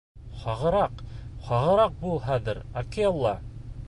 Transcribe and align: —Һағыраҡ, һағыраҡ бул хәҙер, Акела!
—Һағыраҡ, 0.43 1.03
һағыраҡ 1.49 1.93
бул 2.05 2.17
хәҙер, 2.31 2.63
Акела! 2.83 3.35